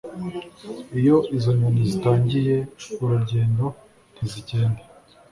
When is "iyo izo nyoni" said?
0.99-1.83